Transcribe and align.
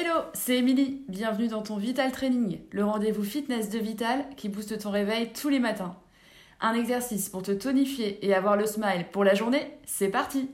Hello, 0.00 0.20
c'est 0.32 0.58
Émilie. 0.58 1.02
Bienvenue 1.08 1.48
dans 1.48 1.62
ton 1.62 1.76
Vital 1.76 2.12
Training, 2.12 2.60
le 2.70 2.84
rendez-vous 2.84 3.24
fitness 3.24 3.68
de 3.68 3.80
Vital 3.80 4.26
qui 4.36 4.48
booste 4.48 4.78
ton 4.78 4.92
réveil 4.92 5.32
tous 5.32 5.48
les 5.48 5.58
matins. 5.58 5.96
Un 6.60 6.74
exercice 6.74 7.28
pour 7.28 7.42
te 7.42 7.50
tonifier 7.50 8.24
et 8.24 8.32
avoir 8.32 8.56
le 8.56 8.64
smile 8.64 9.06
pour 9.10 9.24
la 9.24 9.34
journée, 9.34 9.72
c'est 9.86 10.06
parti 10.06 10.50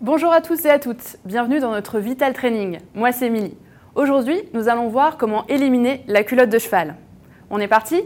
Bonjour 0.00 0.32
à 0.32 0.40
tous 0.40 0.64
et 0.64 0.70
à 0.70 0.78
toutes, 0.78 1.16
bienvenue 1.24 1.58
dans 1.58 1.72
notre 1.72 1.98
Vital 1.98 2.34
Training. 2.34 2.78
Moi 2.94 3.10
c'est 3.10 3.26
Émilie. 3.26 3.56
Aujourd'hui, 3.96 4.40
nous 4.52 4.68
allons 4.68 4.86
voir 4.86 5.16
comment 5.16 5.44
éliminer 5.48 6.04
la 6.06 6.22
culotte 6.22 6.50
de 6.50 6.60
cheval. 6.60 6.94
On 7.50 7.58
est 7.58 7.66
parti? 7.66 8.04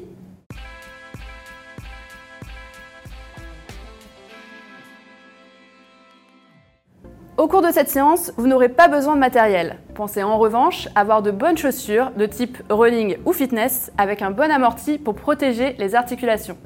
Au 7.37 7.49
cours 7.49 7.61
de 7.61 7.71
cette 7.71 7.91
séance, 7.91 8.33
vous 8.39 8.47
n'aurez 8.47 8.71
pas 8.71 8.89
besoin 8.89 9.15
de 9.15 9.21
matériel. 9.21 9.77
Pensez 9.95 10.23
en 10.23 10.39
revanche 10.39 10.89
à 10.95 11.01
avoir 11.01 11.21
de 11.21 11.31
bonnes 11.31 11.59
chaussures 11.59 12.11
de 12.17 12.25
type 12.25 12.57
rolling 12.71 13.19
ou 13.27 13.35
fitness 13.35 13.93
avec 13.99 14.23
un 14.23 14.31
bon 14.31 14.51
amorti 14.51 14.97
pour 14.97 15.15
protéger 15.15 15.75
les 15.79 15.95
articulations. 15.95 16.57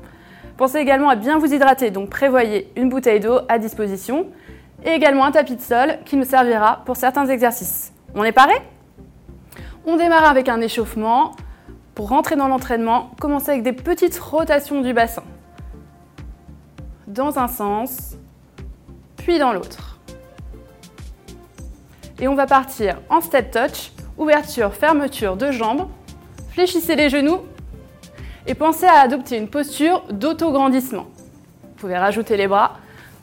Pensez 0.56 0.78
également 0.78 1.08
à 1.08 1.16
bien 1.16 1.38
vous 1.38 1.52
hydrater, 1.52 1.90
donc 1.90 2.08
prévoyez 2.08 2.70
une 2.76 2.88
bouteille 2.88 3.18
d'eau 3.18 3.40
à 3.48 3.58
disposition 3.58 4.28
et 4.84 4.90
également 4.90 5.24
un 5.24 5.32
tapis 5.32 5.56
de 5.56 5.60
sol 5.60 5.98
qui 6.04 6.16
nous 6.16 6.24
servira 6.24 6.82
pour 6.86 6.94
certains 6.96 7.26
exercices. 7.26 7.92
On 8.14 8.22
est 8.22 8.30
paré? 8.30 8.54
On 9.86 9.96
démarre 9.96 10.26
avec 10.26 10.48
un 10.48 10.60
échauffement. 10.60 11.32
Pour 11.96 12.10
rentrer 12.10 12.36
dans 12.36 12.46
l'entraînement, 12.46 13.10
commencez 13.20 13.50
avec 13.50 13.64
des 13.64 13.72
petites 13.72 14.18
rotations 14.20 14.82
du 14.82 14.94
bassin. 14.94 15.24
Dans 17.08 17.40
un 17.40 17.48
sens, 17.48 18.14
puis 19.16 19.40
dans 19.40 19.52
l'autre. 19.52 19.89
Et 22.20 22.28
on 22.28 22.34
va 22.34 22.46
partir 22.46 22.98
en 23.08 23.22
step 23.22 23.50
touch, 23.50 23.92
ouverture, 24.18 24.74
fermeture 24.74 25.36
de 25.36 25.50
jambes. 25.50 25.88
Fléchissez 26.52 26.94
les 26.94 27.08
genoux 27.08 27.38
et 28.46 28.54
pensez 28.54 28.84
à 28.84 29.00
adopter 29.00 29.38
une 29.38 29.48
posture 29.48 30.02
d'autograndissement. 30.10 31.06
Vous 31.62 31.76
pouvez 31.78 31.96
rajouter 31.96 32.36
les 32.36 32.46
bras. 32.46 32.76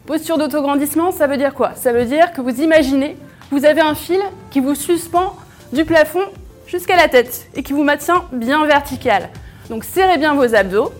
Posture 0.07 0.39
d'autograndissement, 0.39 1.11
ça 1.11 1.27
veut 1.27 1.37
dire 1.37 1.53
quoi? 1.53 1.75
Ça 1.75 1.93
veut 1.93 2.05
dire 2.05 2.33
que 2.33 2.41
vous 2.41 2.61
imaginez, 2.61 3.17
vous 3.51 3.65
avez 3.65 3.81
un 3.81 3.93
fil 3.93 4.21
qui 4.49 4.61
vous 4.61 4.73
suspend 4.73 5.35
du 5.73 5.85
plafond 5.85 6.23
jusqu'à 6.65 6.95
la 6.95 7.07
tête 7.07 7.49
et 7.53 7.61
qui 7.61 7.73
vous 7.73 7.83
maintient 7.83 8.23
bien 8.31 8.65
vertical. 8.65 9.29
Donc 9.69 9.83
serrez 9.83 10.17
bien 10.17 10.33
vos 10.33 10.55
abdos, 10.55 10.91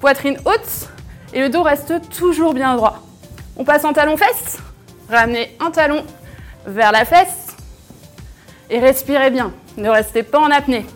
poitrine 0.00 0.38
haute 0.44 0.90
et 1.32 1.40
le 1.40 1.48
dos 1.48 1.62
reste 1.62 2.10
toujours 2.10 2.52
bien 2.52 2.74
droit. 2.76 3.00
On 3.56 3.64
passe 3.64 3.84
en 3.84 3.92
talon-fesse, 3.92 4.58
ramenez 5.08 5.56
un 5.60 5.70
talon 5.70 6.04
vers 6.66 6.92
la 6.92 7.04
fesse 7.04 7.56
et 8.70 8.78
respirez 8.78 9.30
bien. 9.30 9.52
Ne 9.76 9.88
restez 9.88 10.22
pas 10.22 10.38
en 10.38 10.50
apnée. 10.50 10.86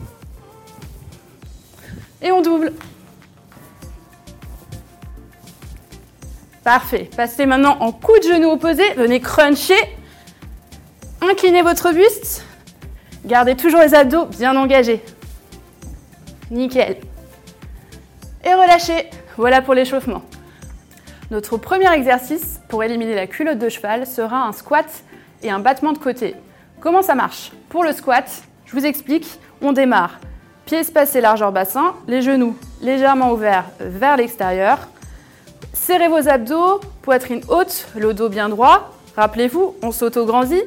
Et 2.22 2.32
on 2.32 2.40
double. 2.40 2.72
Parfait. 6.62 7.10
Passez 7.14 7.44
maintenant 7.44 7.76
en 7.80 7.92
coup 7.92 8.18
de 8.18 8.24
genou 8.24 8.50
opposé. 8.50 8.82
Venez 8.94 9.20
cruncher. 9.20 9.78
Inclinez 11.20 11.62
votre 11.62 11.92
buste. 11.92 12.44
Gardez 13.24 13.56
toujours 13.56 13.80
les 13.80 13.94
abdos 13.94 14.26
bien 14.26 14.56
engagés. 14.56 15.04
Nickel. 16.50 16.96
Et 18.44 18.54
relâchez. 18.54 19.10
Voilà 19.36 19.60
pour 19.60 19.74
l'échauffement. 19.74 20.22
Notre 21.30 21.56
premier 21.56 21.92
exercice 21.92 22.60
pour 22.68 22.84
éliminer 22.84 23.14
la 23.14 23.26
culotte 23.26 23.58
de 23.58 23.68
cheval 23.68 24.06
sera 24.06 24.46
un 24.46 24.52
squat 24.52 24.86
un 25.50 25.58
battement 25.58 25.92
de 25.92 25.98
côté. 25.98 26.34
Comment 26.80 27.02
ça 27.02 27.14
marche? 27.14 27.52
Pour 27.68 27.84
le 27.84 27.92
squat, 27.92 28.24
je 28.66 28.72
vous 28.72 28.84
explique, 28.84 29.26
on 29.60 29.72
démarre. 29.72 30.18
Pieds 30.66 30.78
espacés 30.78 31.20
largeur 31.20 31.52
bassin, 31.52 31.94
les 32.06 32.22
genoux 32.22 32.56
légèrement 32.80 33.32
ouverts 33.32 33.66
vers 33.80 34.16
l'extérieur. 34.16 34.78
Serrez 35.72 36.08
vos 36.08 36.28
abdos, 36.28 36.80
poitrine 37.02 37.42
haute, 37.48 37.86
le 37.96 38.14
dos 38.14 38.28
bien 38.28 38.48
droit. 38.48 38.92
Rappelez-vous, 39.16 39.74
on 39.82 39.92
s'auto-grandit. 39.92 40.62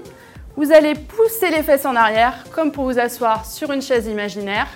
Vous 0.55 0.71
allez 0.71 0.95
pousser 0.95 1.49
les 1.49 1.63
fesses 1.63 1.85
en 1.85 1.95
arrière 1.95 2.45
comme 2.53 2.71
pour 2.71 2.85
vous 2.85 2.99
asseoir 2.99 3.45
sur 3.45 3.71
une 3.71 3.81
chaise 3.81 4.07
imaginaire 4.07 4.67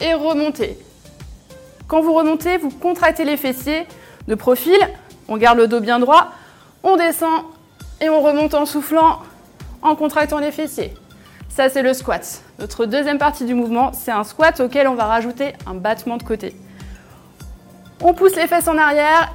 et 0.00 0.14
remonter. 0.14 0.78
Quand 1.86 2.00
vous 2.00 2.14
remontez, 2.14 2.56
vous 2.56 2.70
contractez 2.70 3.24
les 3.24 3.36
fessiers 3.36 3.86
de 4.26 4.34
profil, 4.34 4.78
on 5.28 5.36
garde 5.36 5.58
le 5.58 5.68
dos 5.68 5.80
bien 5.80 5.98
droit, 5.98 6.32
on 6.82 6.96
descend 6.96 7.44
et 8.02 8.10
on 8.10 8.20
remonte 8.20 8.52
en 8.54 8.66
soufflant, 8.66 9.20
en 9.80 9.94
contractant 9.94 10.40
les 10.40 10.50
fessiers. 10.50 10.92
Ça, 11.48 11.68
c'est 11.68 11.82
le 11.82 11.94
squat. 11.94 12.42
Notre 12.58 12.84
deuxième 12.84 13.18
partie 13.18 13.44
du 13.44 13.54
mouvement, 13.54 13.92
c'est 13.92 14.10
un 14.10 14.24
squat 14.24 14.58
auquel 14.60 14.88
on 14.88 14.94
va 14.94 15.04
rajouter 15.04 15.52
un 15.66 15.74
battement 15.74 16.16
de 16.16 16.24
côté. 16.24 16.56
On 18.00 18.12
pousse 18.12 18.34
les 18.34 18.48
fesses 18.48 18.66
en 18.66 18.76
arrière 18.76 19.32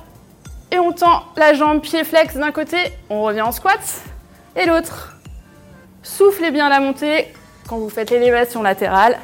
et 0.71 0.79
on 0.79 0.91
tend 0.91 1.23
la 1.37 1.53
jambe 1.53 1.79
pied 1.79 2.03
flex 2.03 2.35
d'un 2.35 2.51
côté, 2.51 2.77
on 3.09 3.23
revient 3.23 3.41
en 3.41 3.53
squat 3.53 3.79
et 4.57 4.65
l'autre. 4.65 5.15
Soufflez 6.03 6.51
bien 6.51 6.67
la 6.67 6.81
montée 6.81 7.33
quand 7.69 7.77
vous 7.77 7.89
faites 7.89 8.09
l'élévation 8.09 8.61
latérale 8.63 9.17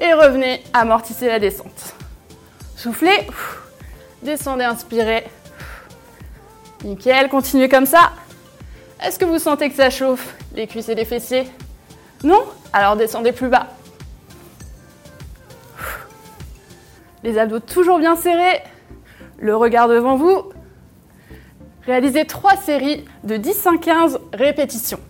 et 0.00 0.12
revenez 0.12 0.64
amortisser 0.72 1.28
la 1.28 1.38
descente. 1.38 1.94
Soufflez, 2.74 3.28
descendez, 4.22 4.64
inspirez. 4.64 5.24
Nickel, 6.82 7.28
continuez 7.28 7.68
comme 7.68 7.86
ça. 7.86 8.10
Est-ce 9.04 9.18
que 9.18 9.24
vous 9.24 9.40
sentez 9.40 9.68
que 9.68 9.74
ça 9.74 9.90
chauffe 9.90 10.36
les 10.54 10.68
cuisses 10.68 10.88
et 10.88 10.94
les 10.94 11.04
fessiers? 11.04 11.48
Non? 12.22 12.44
Alors 12.72 12.96
descendez 12.96 13.32
plus 13.32 13.48
bas. 13.48 13.66
Les 17.24 17.36
abdos 17.36 17.58
toujours 17.58 17.98
bien 17.98 18.14
serrés, 18.14 18.62
le 19.38 19.56
regard 19.56 19.88
devant 19.88 20.16
vous. 20.16 20.52
Réalisez 21.84 22.26
3 22.26 22.56
séries 22.56 23.04
de 23.24 23.36
10 23.36 23.66
à 23.66 23.76
15 23.76 24.20
répétitions. 24.32 25.00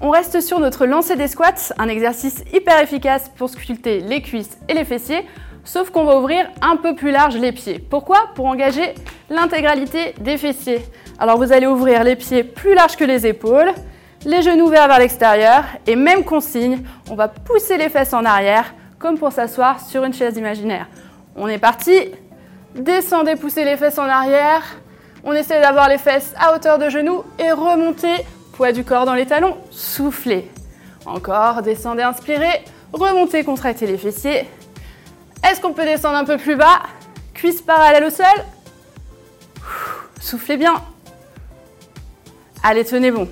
On 0.00 0.10
reste 0.10 0.40
sur 0.40 0.60
notre 0.60 0.86
lancer 0.86 1.16
des 1.16 1.26
squats, 1.26 1.72
un 1.78 1.88
exercice 1.88 2.44
hyper 2.52 2.80
efficace 2.80 3.28
pour 3.36 3.50
sculpter 3.50 3.98
les 3.98 4.22
cuisses 4.22 4.56
et 4.68 4.74
les 4.74 4.84
fessiers, 4.84 5.26
sauf 5.68 5.90
qu'on 5.90 6.04
va 6.04 6.18
ouvrir 6.18 6.48
un 6.62 6.76
peu 6.76 6.94
plus 6.94 7.10
large 7.10 7.36
les 7.36 7.52
pieds. 7.52 7.78
Pourquoi? 7.78 8.30
Pour 8.34 8.46
engager 8.46 8.94
l'intégralité 9.28 10.14
des 10.18 10.38
fessiers. 10.38 10.80
Alors 11.18 11.36
vous 11.36 11.52
allez 11.52 11.66
ouvrir 11.66 12.04
les 12.04 12.16
pieds 12.16 12.42
plus 12.42 12.74
larges 12.74 12.96
que 12.96 13.04
les 13.04 13.26
épaules, 13.26 13.72
les 14.24 14.40
genoux 14.40 14.64
ouverts 14.64 14.88
vers 14.88 14.98
l'extérieur 14.98 15.64
et 15.86 15.94
même 15.94 16.24
consigne, 16.24 16.78
on 17.10 17.14
va 17.14 17.28
pousser 17.28 17.76
les 17.76 17.90
fesses 17.90 18.14
en 18.14 18.24
arrière 18.24 18.74
comme 18.98 19.18
pour 19.18 19.30
s'asseoir 19.30 19.78
sur 19.86 20.04
une 20.04 20.14
chaise 20.14 20.38
imaginaire. 20.38 20.86
On 21.36 21.48
est 21.48 21.58
parti. 21.58 22.12
Descendez, 22.74 23.36
poussez 23.36 23.64
les 23.64 23.76
fesses 23.76 23.98
en 23.98 24.08
arrière. 24.08 24.62
On 25.22 25.34
essaie 25.34 25.60
d'avoir 25.60 25.90
les 25.90 25.98
fesses 25.98 26.32
à 26.40 26.54
hauteur 26.54 26.78
de 26.78 26.88
genoux 26.88 27.24
et 27.38 27.52
remontez, 27.52 28.24
poids 28.54 28.72
du 28.72 28.84
corps 28.84 29.04
dans 29.04 29.14
les 29.14 29.26
talons, 29.26 29.58
soufflez. 29.70 30.50
Encore, 31.04 31.60
descendez, 31.60 32.02
inspirez, 32.02 32.64
remontez, 32.90 33.44
contractez 33.44 33.86
les 33.86 33.98
fessiers. 33.98 34.46
Est-ce 35.44 35.60
qu'on 35.60 35.72
peut 35.72 35.84
descendre 35.84 36.16
un 36.16 36.24
peu 36.24 36.36
plus 36.36 36.56
bas? 36.56 36.82
Cuisse 37.34 37.62
parallèle 37.62 38.04
au 38.04 38.10
sol. 38.10 38.26
Soufflez 40.20 40.56
bien. 40.56 40.82
Allez, 42.62 42.84
tenez 42.84 43.10
bon. 43.10 43.28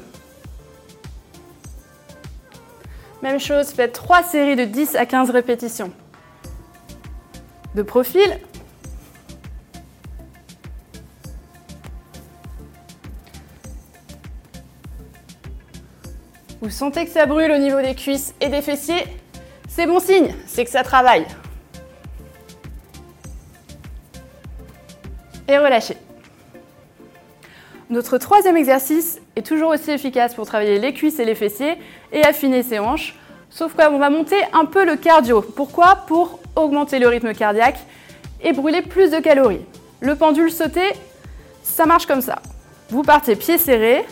Même 3.23 3.41
chose, 3.41 3.71
faites 3.71 3.93
3 3.93 4.23
séries 4.23 4.57
de 4.57 4.65
10 4.65 4.95
à 4.95 5.05
15 5.05 5.31
répétitions. 5.31 5.93
De 7.75 7.83
profil. 7.83 8.39
Vous 16.61 16.71
sentez 16.71 17.05
que 17.05 17.11
ça 17.11 17.27
brûle 17.27 17.51
au 17.51 17.59
niveau 17.59 17.81
des 17.83 17.95
cuisses 17.95 18.35
et 18.41 18.49
des 18.49 18.63
fessiers? 18.63 19.07
C'est 19.69 19.87
bon 19.87 20.01
signe, 20.01 20.35
c'est 20.47 20.65
que 20.65 20.71
ça 20.71 20.83
travaille. 20.83 21.27
Et 25.49 25.59
relâchez. 25.59 25.97
Notre 27.89 28.19
troisième 28.19 28.57
exercice 28.57 29.21
est 29.37 29.47
toujours 29.47 29.71
aussi 29.71 29.93
efficace 29.93 30.35
pour 30.35 30.47
travailler 30.47 30.81
les 30.81 30.93
cuisses 30.93 31.21
et 31.21 31.25
les 31.25 31.37
fessiers 31.37 31.75
et 32.13 32.25
affiner 32.25 32.65
ses 32.65 32.81
hanches, 32.81 33.15
sauf 33.49 33.75
qu'on 33.75 33.99
va 33.99 34.11
monter 34.11 34.37
un 34.53 34.65
peu 34.65 34.85
le 34.85 34.97
cardio. 34.97 35.41
Pourquoi? 35.41 36.05
Pour 36.09 36.41
augmenter 36.57 36.99
le 36.99 37.07
rythme 37.07 37.33
cardiaque 37.33 37.79
et 38.43 38.53
brûler 38.53 38.83
plus 38.83 39.11
de 39.11 39.19
calories. 39.21 39.65
Le 40.01 40.17
pendule 40.17 40.51
sauté, 40.51 40.83
ça 41.63 41.87
marche 41.87 42.07
comme 42.07 42.23
ça. 42.23 42.41
Vous 42.91 43.03
partez 43.03 43.37
pieds 43.37 43.59
serrés, 43.59 44.05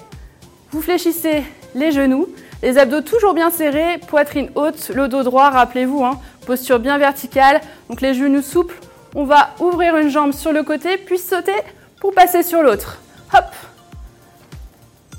vous 0.71 0.81
fléchissez 0.81 1.43
les 1.75 1.91
genoux, 1.91 2.29
les 2.63 2.79
abdos 2.79 3.01
toujours 3.01 3.35
bien 3.35 3.51
serrés, 3.51 3.99
poitrine 4.07 4.51
haute, 4.55 4.91
le 4.95 5.09
dos 5.09 5.25
droit, 5.25 5.51
rappelez-vous, 5.51 6.05
hein, 6.05 6.21
posture 6.47 6.79
bien 6.79 6.97
verticale, 6.99 7.61
donc 7.89 8.01
les 8.01 8.15
genoux 8.15 8.43
souples. 8.43 8.77
On 9.17 9.25
va 9.25 9.51
ouvrir 9.61 9.97
une 9.97 10.09
jambe 10.09 10.33
sur 10.33 10.53
le 10.53 10.65
côté, 10.65 10.97
puis 10.99 11.19
sauter 11.19 11.55
pour 12.01 12.13
passer 12.13 12.43
sur 12.43 12.63
l'autre. 12.63 12.99
Hop 13.33 13.45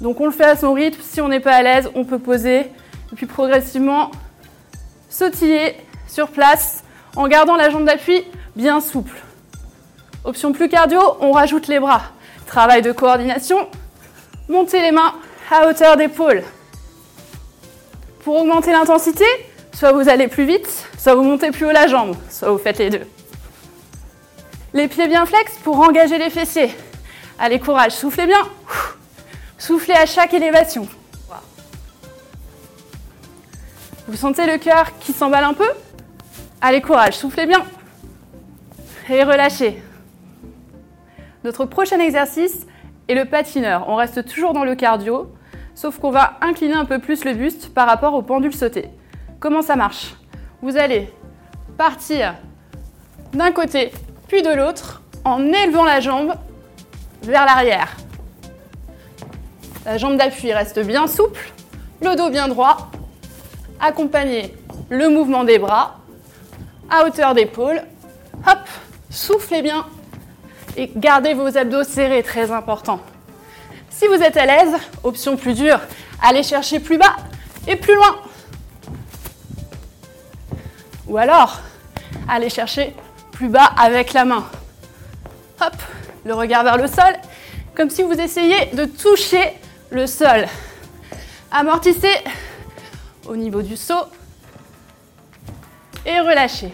Donc 0.01 0.19
on 0.19 0.25
le 0.25 0.31
fait 0.31 0.43
à 0.43 0.57
son 0.57 0.73
rythme. 0.73 1.01
Si 1.01 1.21
on 1.21 1.29
n'est 1.29 1.39
pas 1.39 1.53
à 1.53 1.63
l'aise, 1.63 1.89
on 1.95 2.03
peut 2.03 2.19
poser. 2.19 2.59
Et 2.59 3.15
puis 3.15 3.25
progressivement, 3.25 4.11
sautiller 5.09 5.77
sur 6.07 6.27
place 6.27 6.83
en 7.15 7.27
gardant 7.27 7.55
la 7.55 7.69
jambe 7.69 7.85
d'appui 7.85 8.23
bien 8.55 8.81
souple. 8.81 9.15
Option 10.25 10.51
plus 10.51 10.67
cardio, 10.67 10.99
on 11.21 11.31
rajoute 11.31 11.67
les 11.67 11.79
bras. 11.79 12.01
Travail 12.47 12.81
de 12.81 12.91
coordination. 12.91 13.69
Montez 14.49 14.81
les 14.81 14.91
mains 14.91 15.13
à 15.49 15.67
hauteur 15.67 15.95
d'épaule. 15.95 16.43
Pour 18.23 18.41
augmenter 18.41 18.71
l'intensité, 18.71 19.25
soit 19.73 19.93
vous 19.93 20.09
allez 20.09 20.27
plus 20.27 20.45
vite, 20.45 20.85
soit 20.97 21.15
vous 21.15 21.23
montez 21.23 21.51
plus 21.51 21.65
haut 21.65 21.71
la 21.71 21.87
jambe, 21.87 22.15
soit 22.29 22.49
vous 22.49 22.57
faites 22.57 22.79
les 22.79 22.89
deux. 22.89 23.07
Les 24.75 24.89
pieds 24.89 25.07
bien 25.07 25.25
flex 25.25 25.57
pour 25.63 25.79
engager 25.79 26.17
les 26.17 26.29
fessiers. 26.29 26.75
Allez, 27.39 27.61
courage, 27.61 27.93
soufflez 27.93 28.25
bien. 28.27 28.41
Soufflez 29.57 29.93
à 29.93 30.05
chaque 30.05 30.33
élévation. 30.33 30.85
Vous 34.05 34.17
sentez 34.17 34.45
le 34.45 34.57
cœur 34.57 34.99
qui 34.99 35.13
s'emballe 35.13 35.45
un 35.45 35.53
peu 35.53 35.69
Allez, 36.59 36.81
courage, 36.81 37.13
soufflez 37.13 37.45
bien. 37.45 37.63
Et 39.09 39.23
relâchez. 39.23 39.81
Notre 41.45 41.63
prochain 41.63 42.01
exercice 42.01 42.67
est 43.07 43.15
le 43.15 43.23
patineur. 43.23 43.87
On 43.87 43.95
reste 43.95 44.27
toujours 44.27 44.51
dans 44.51 44.65
le 44.65 44.75
cardio, 44.75 45.33
sauf 45.73 45.99
qu'on 45.99 46.11
va 46.11 46.37
incliner 46.41 46.73
un 46.73 46.85
peu 46.85 46.99
plus 46.99 47.23
le 47.23 47.33
buste 47.33 47.73
par 47.73 47.87
rapport 47.87 48.13
au 48.13 48.21
pendule 48.21 48.53
sauté. 48.53 48.89
Comment 49.39 49.61
ça 49.61 49.77
marche? 49.77 50.15
Vous 50.61 50.75
allez 50.75 51.13
partir 51.77 52.35
d'un 53.31 53.53
côté 53.53 53.93
puis 54.27 54.41
de 54.41 54.49
l'autre 54.49 55.01
en 55.23 55.51
élevant 55.51 55.83
la 55.83 55.99
jambe 55.99 56.33
vers 57.21 57.45
l'arrière. 57.45 57.95
La 59.85 59.97
jambe 59.97 60.17
d'appui 60.17 60.51
reste 60.53 60.79
bien 60.79 61.07
souple, 61.07 61.51
le 62.01 62.15
dos 62.15 62.29
bien 62.29 62.47
droit. 62.47 62.89
Accompagnez 63.79 64.55
le 64.89 65.09
mouvement 65.09 65.43
des 65.43 65.59
bras 65.59 65.99
à 66.89 67.05
hauteur 67.05 67.33
d'épaule. 67.33 67.81
Hop, 68.47 68.59
soufflez 69.09 69.61
bien 69.61 69.85
et 70.77 70.91
gardez 70.95 71.33
vos 71.33 71.57
abdos 71.57 71.83
serrés, 71.83 72.23
très 72.23 72.51
important. 72.51 72.99
Si 73.89 74.07
vous 74.07 74.21
êtes 74.21 74.37
à 74.37 74.45
l'aise, 74.45 74.75
option 75.03 75.37
plus 75.37 75.53
dure, 75.53 75.79
allez 76.21 76.43
chercher 76.43 76.79
plus 76.79 76.97
bas 76.97 77.15
et 77.67 77.75
plus 77.75 77.95
loin. 77.95 78.17
Ou 81.07 81.17
alors, 81.17 81.61
allez 82.27 82.49
chercher 82.49 82.93
plus 83.35 83.49
bas 83.49 83.69
avec 83.77 84.13
la 84.13 84.23
main. 84.23 84.45
Hop, 85.61 85.75
le 86.25 86.33
regard 86.33 86.63
vers 86.63 86.77
le 86.77 86.87
sol, 86.87 87.13
comme 87.75 87.89
si 87.89 88.01
vous 88.01 88.13
essayiez 88.13 88.67
de 88.73 88.85
toucher 88.85 89.53
le 89.91 90.07
sol. 90.07 90.45
Amortissez 91.51 92.15
au 93.27 93.35
niveau 93.35 93.61
du 93.61 93.75
saut 93.75 94.05
et 96.05 96.19
relâchez. 96.21 96.73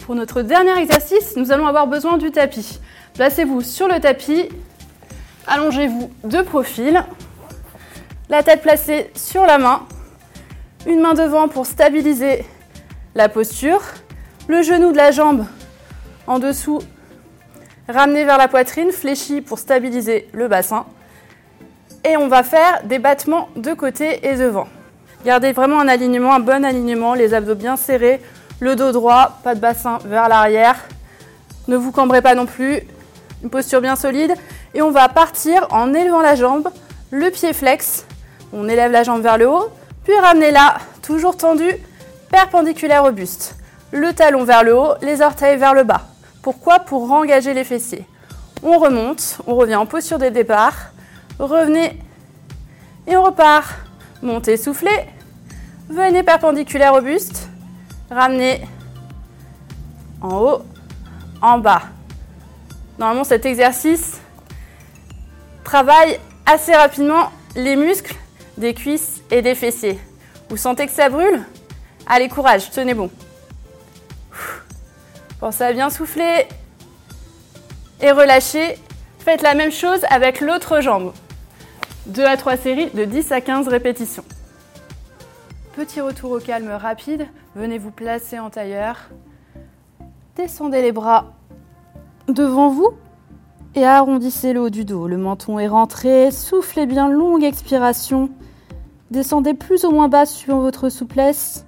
Pour 0.00 0.14
notre 0.14 0.42
dernier 0.42 0.78
exercice, 0.78 1.34
nous 1.36 1.50
allons 1.50 1.66
avoir 1.66 1.86
besoin 1.86 2.18
du 2.18 2.30
tapis. 2.30 2.80
Placez-vous 3.14 3.62
sur 3.62 3.88
le 3.88 4.00
tapis, 4.00 4.48
allongez-vous 5.46 6.10
de 6.24 6.42
profil, 6.42 7.02
la 8.28 8.42
tête 8.42 8.60
placée 8.60 9.10
sur 9.14 9.46
la 9.46 9.56
main, 9.56 9.86
une 10.86 11.00
main 11.00 11.14
devant 11.14 11.48
pour 11.48 11.64
stabiliser 11.64 12.44
la 13.14 13.28
posture, 13.28 13.80
le 14.48 14.62
genou 14.62 14.92
de 14.92 14.96
la 14.96 15.10
jambe 15.10 15.44
en 16.26 16.38
dessous 16.38 16.80
ramené 17.88 18.24
vers 18.24 18.38
la 18.38 18.48
poitrine, 18.48 18.90
fléchi 18.90 19.40
pour 19.40 19.58
stabiliser 19.58 20.28
le 20.32 20.48
bassin. 20.48 20.86
Et 22.04 22.16
on 22.16 22.28
va 22.28 22.42
faire 22.42 22.82
des 22.84 22.98
battements 22.98 23.48
de 23.56 23.74
côté 23.74 24.26
et 24.26 24.34
devant. 24.34 24.66
Gardez 25.24 25.52
vraiment 25.52 25.78
un 25.78 25.88
alignement, 25.88 26.34
un 26.34 26.40
bon 26.40 26.64
alignement, 26.64 27.14
les 27.14 27.34
abdos 27.34 27.54
bien 27.54 27.76
serrés, 27.76 28.20
le 28.60 28.74
dos 28.74 28.92
droit, 28.92 29.38
pas 29.44 29.54
de 29.54 29.60
bassin 29.60 29.98
vers 30.04 30.28
l'arrière. 30.28 30.76
Ne 31.68 31.76
vous 31.76 31.92
cambrez 31.92 32.22
pas 32.22 32.34
non 32.34 32.46
plus. 32.46 32.80
Une 33.42 33.50
posture 33.50 33.80
bien 33.80 33.96
solide. 33.96 34.34
Et 34.74 34.82
on 34.82 34.90
va 34.90 35.08
partir 35.08 35.66
en 35.70 35.94
élevant 35.94 36.22
la 36.22 36.34
jambe, 36.34 36.68
le 37.10 37.30
pied 37.30 37.52
flex. 37.52 38.06
On 38.52 38.68
élève 38.68 38.90
la 38.90 39.02
jambe 39.02 39.22
vers 39.22 39.38
le 39.38 39.48
haut, 39.48 39.70
puis 40.04 40.18
ramenez 40.18 40.50
la 40.50 40.76
toujours 41.02 41.36
tendue, 41.36 41.76
perpendiculaire 42.30 43.04
au 43.04 43.10
buste. 43.10 43.56
Le 43.92 44.14
talon 44.14 44.44
vers 44.44 44.64
le 44.64 44.74
haut, 44.74 44.94
les 45.02 45.20
orteils 45.20 45.58
vers 45.58 45.74
le 45.74 45.84
bas. 45.84 46.00
Pourquoi? 46.40 46.80
Pour 46.80 47.12
engager 47.12 47.52
les 47.52 47.62
fessiers. 47.62 48.06
On 48.62 48.78
remonte, 48.78 49.38
on 49.46 49.54
revient 49.54 49.76
en 49.76 49.84
posture 49.84 50.18
de 50.18 50.30
départ. 50.30 50.74
Revenez 51.38 51.98
et 53.06 53.16
on 53.16 53.22
repart. 53.22 53.68
Montez, 54.22 54.56
soufflez. 54.56 55.06
Venez 55.90 56.22
perpendiculaire 56.22 56.94
au 56.94 57.02
buste. 57.02 57.48
Ramenez 58.10 58.66
en 60.22 60.38
haut, 60.38 60.62
en 61.42 61.58
bas. 61.58 61.82
Normalement, 62.98 63.24
cet 63.24 63.44
exercice 63.44 64.20
travaille 65.64 66.18
assez 66.46 66.74
rapidement 66.74 67.30
les 67.56 67.76
muscles 67.76 68.14
des 68.56 68.72
cuisses 68.72 69.20
et 69.30 69.42
des 69.42 69.54
fessiers. 69.54 69.98
Vous 70.48 70.56
sentez 70.56 70.86
que 70.86 70.92
ça 70.92 71.08
brûle? 71.08 71.42
Allez, 72.06 72.28
courage, 72.28 72.70
tenez 72.70 72.94
bon. 72.94 73.10
Pensez 75.42 75.64
à 75.64 75.72
bien 75.72 75.90
souffler 75.90 76.46
et 78.00 78.12
relâcher. 78.12 78.76
Faites 79.18 79.42
la 79.42 79.56
même 79.56 79.72
chose 79.72 79.98
avec 80.08 80.40
l'autre 80.40 80.80
jambe. 80.80 81.12
2 82.06 82.24
à 82.24 82.36
3 82.36 82.56
séries 82.56 82.90
de 82.90 83.04
10 83.04 83.32
à 83.32 83.40
15 83.40 83.66
répétitions. 83.66 84.22
Petit 85.74 86.00
retour 86.00 86.30
au 86.30 86.38
calme 86.38 86.70
rapide. 86.70 87.26
Venez 87.56 87.78
vous 87.78 87.90
placer 87.90 88.38
en 88.38 88.50
tailleur. 88.50 89.08
Descendez 90.36 90.80
les 90.80 90.92
bras 90.92 91.32
devant 92.28 92.68
vous 92.68 92.92
et 93.74 93.84
arrondissez 93.84 94.52
le 94.52 94.60
haut 94.60 94.70
du 94.70 94.84
dos. 94.84 95.08
Le 95.08 95.16
menton 95.16 95.58
est 95.58 95.66
rentré. 95.66 96.30
Soufflez 96.30 96.86
bien, 96.86 97.08
longue 97.08 97.42
expiration. 97.42 98.30
Descendez 99.10 99.54
plus 99.54 99.84
ou 99.84 99.90
moins 99.90 100.06
bas 100.06 100.24
suivant 100.24 100.60
votre 100.60 100.88
souplesse. 100.88 101.66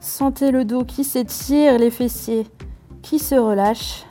Sentez 0.00 0.50
le 0.50 0.64
dos 0.64 0.84
qui 0.84 1.04
s'étire, 1.04 1.78
les 1.78 1.90
fessiers 1.90 2.46
qui 3.02 3.18
se 3.18 3.34
relâchent. 3.34 4.04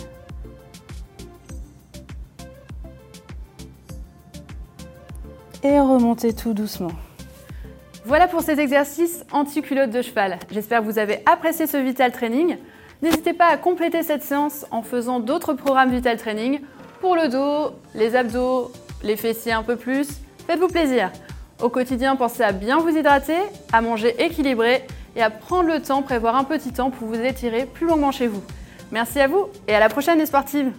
Et 5.64 5.80
remontez 5.80 6.34
tout 6.34 6.54
doucement. 6.54 6.92
Voilà 8.06 8.28
pour 8.28 8.42
ces 8.42 8.60
exercices 8.60 9.24
anti-culotte 9.32 9.92
de 9.92 10.02
cheval. 10.02 10.40
J'espère 10.52 10.82
que 10.82 10.86
vous 10.86 10.98
avez 10.98 11.22
apprécié 11.26 11.68
ce 11.68 11.78
Vital 11.78 12.12
Training. 12.12 12.58
N'hésitez 13.04 13.34
pas 13.34 13.48
à 13.48 13.58
compléter 13.58 14.02
cette 14.02 14.24
séance 14.24 14.66
en 14.72 14.82
faisant 14.82 15.20
d'autres 15.20 15.54
programmes 15.54 15.92
Vital 15.92 16.18
Training 16.18 16.62
pour 17.00 17.16
le 17.16 17.30
dos, 17.30 17.76
les 17.96 18.16
abdos, 18.16 18.72
les 19.04 19.16
fessiers 19.18 19.54
un 19.54 19.64
peu 19.64 19.76
plus. 19.76 20.08
Faites-vous 20.48 20.68
plaisir. 20.68 21.12
Au 21.62 21.70
quotidien, 21.70 22.16
pensez 22.16 22.42
à 22.42 22.52
bien 22.52 22.80
vous 22.80 22.90
hydrater, 22.90 23.38
à 23.72 23.82
manger 23.82 24.16
équilibré 24.24 24.86
et 25.16 25.22
à 25.22 25.30
prendre 25.30 25.70
le 25.70 25.80
temps, 25.80 26.02
prévoir 26.02 26.36
un 26.36 26.44
petit 26.44 26.74
temps 26.74 26.90
pour 26.90 27.08
vous 27.08 27.20
étirer 27.20 27.68
plus 27.68 27.86
longuement 27.86 28.12
chez 28.12 28.28
vous. 28.28 28.42
Merci 28.92 29.20
à 29.22 29.28
vous 29.28 29.48
et 29.68 29.76
à 29.76 29.80
la 29.80 29.90
prochaine 29.90 30.20
les 30.20 30.26
sportives 30.26 30.72